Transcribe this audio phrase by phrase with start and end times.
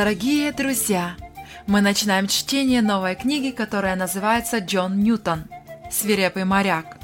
[0.00, 1.14] Дорогие друзья,
[1.66, 5.44] мы начинаем чтение новой книги, которая называется «Джон Ньютон.
[5.90, 6.96] Свирепый моряк».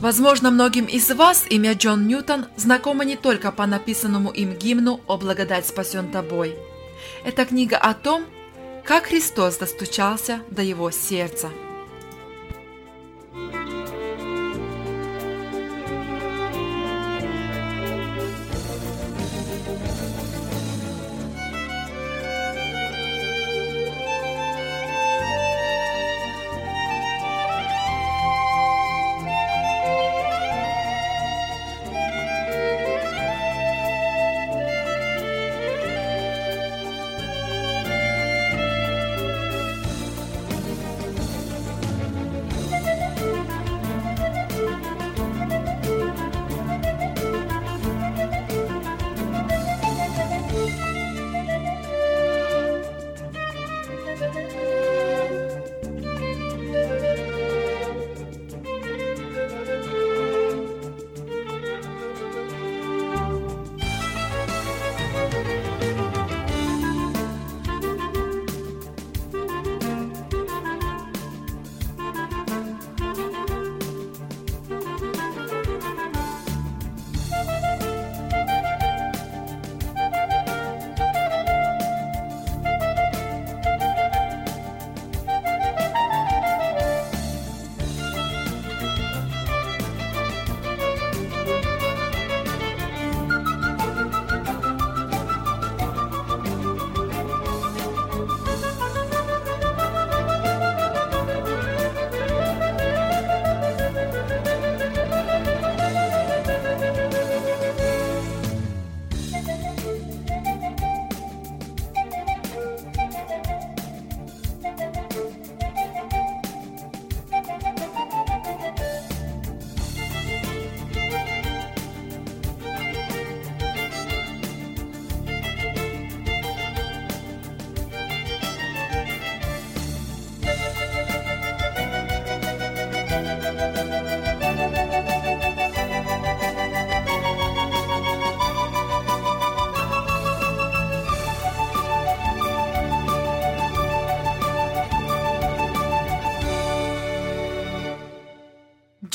[0.00, 5.16] Возможно, многим из вас имя Джон Ньютон знакомо не только по написанному им гимну «О
[5.16, 6.54] благодать спасен тобой».
[7.24, 8.24] Это книга о том,
[8.84, 11.50] как Христос достучался до его сердца.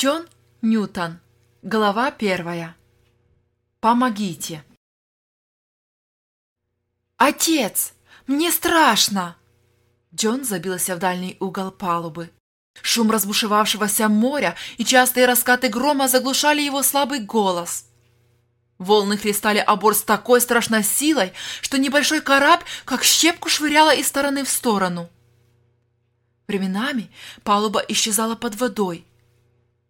[0.00, 0.26] Джон
[0.62, 1.20] Ньютон.
[1.60, 2.74] Глава первая.
[3.80, 4.64] Помогите.
[7.18, 7.92] Отец,
[8.26, 9.36] мне страшно.
[10.14, 12.30] Джон забился в дальний угол палубы.
[12.80, 17.84] Шум разбушевавшегося моря и частые раскаты грома заглушали его слабый голос.
[18.78, 24.44] Волны хлестали о с такой страшной силой, что небольшой корабль как щепку швыряла из стороны
[24.44, 25.10] в сторону.
[26.48, 27.10] Временами
[27.44, 29.04] палуба исчезала под водой,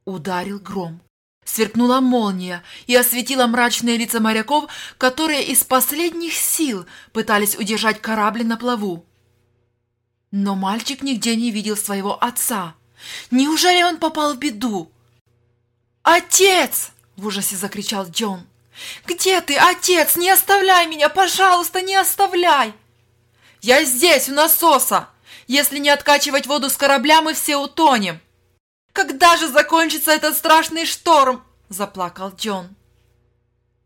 [0.04, 1.00] Ударил гром.
[1.44, 8.56] Сверкнула молния и осветила мрачные лица моряков, которые из последних сил пытались удержать корабль на
[8.56, 9.04] плаву.
[10.30, 12.74] Но мальчик нигде не видел своего отца.
[13.30, 14.92] Неужели он попал в беду?
[16.02, 18.46] «Отец!»— в ужасе закричал Джон.
[19.06, 20.16] «Где ты, отец?
[20.16, 22.74] Не оставляй меня, пожалуйста, не оставляй!»
[23.60, 25.08] «Я здесь, у насоса!
[25.46, 28.20] Если не откачивать воду с корабля, мы все утонем!»
[28.92, 32.74] Когда же закончится этот страшный шторм?»– заплакал Джон.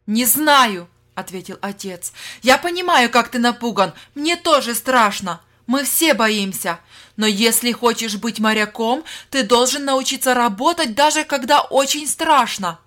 [0.06, 2.12] «Не знаю»,– ответил отец.
[2.43, 3.93] «Я понимаю, как ты напуган.
[4.15, 5.41] Мне тоже страшно.
[5.67, 6.81] Мы все боимся.
[7.17, 12.81] Но если хочешь быть моряком, ты должен научиться работать, даже когда очень страшно.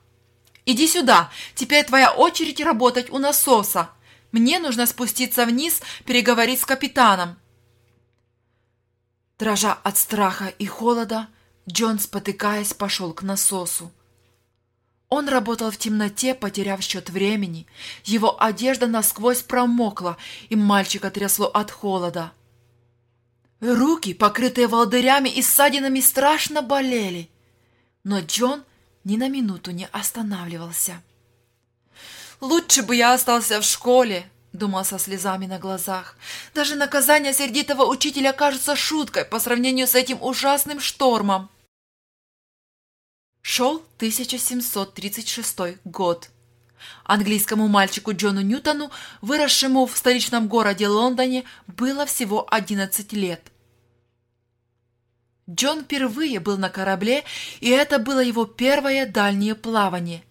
[0.66, 1.32] Иди сюда.
[1.56, 3.90] Теперь твоя очередь работать у насоса.
[4.32, 7.38] Мне нужно спуститься вниз, переговорить с капитаном».
[9.40, 11.28] Дрожа от страха и холода,
[11.70, 13.92] Джон, спотыкаясь, пошел к насосу.
[15.10, 17.68] Он работал в темноте, потеряв счет времени.
[18.04, 20.18] Его одежда насквозь промокла,
[20.50, 22.32] и мальчика трясло от холода.
[23.60, 27.30] Руки, покрытые волдырями и ссадинами, страшно болели.
[28.04, 28.64] Но Джон
[29.04, 31.02] ни на минуту не останавливался.
[32.40, 36.18] «Лучше бы я остался в школе»,— думал со слезами на глазах.
[36.54, 41.50] «Даже наказание сердитого учителя кажется шуткой по сравнению с этим ужасным штормом».
[43.50, 46.30] Шел 1736 год.
[47.06, 48.92] Английскому мальчику Джону Ньютону,
[49.22, 53.54] выросшему в столичном городе Лондоне, было всего 11 лет.
[55.50, 57.24] Джон впервые был на корабле,
[57.62, 60.26] и это было его первое дальнее плавание.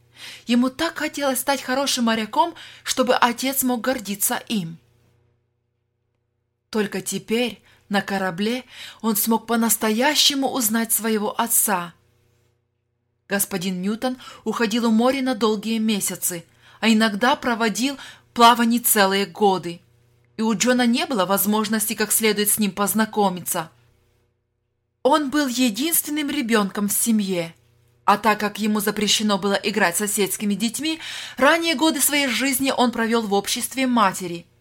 [0.46, 2.54] Ему так хотелось стать хорошим моряком,
[2.84, 4.76] чтобы отец мог гордиться им.
[6.68, 8.64] Только теперь на корабле
[9.00, 11.94] он смог по-настоящему узнать своего отца.
[13.28, 16.44] Господин Ньютон уходил в море на долгие месяцы,
[16.80, 17.96] а иногда проводил
[18.34, 19.80] плавание целые годы.
[20.36, 23.70] И у Джона не было возможности как следует с ним познакомиться.
[25.02, 27.54] Он был единственным ребенком в семье,
[28.04, 31.00] а так как ему запрещено было играть с соседскими детьми,
[31.36, 34.46] ранние годы своей жизни он провел в обществе матери–